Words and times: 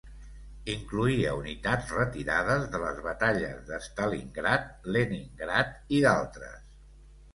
Incloïa 0.75 1.33
unitats 1.41 1.91
retirades 1.97 2.65
de 2.75 2.81
les 2.85 3.01
batalles 3.09 3.61
de 3.69 3.81
Stalingrad, 3.91 4.67
Leningrad 4.97 5.97
i 5.99 6.05
d'altres. 6.07 6.77